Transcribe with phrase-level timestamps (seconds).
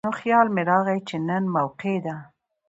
[0.05, 2.23] نو خيال مې راغے چې نن موقع ده ـ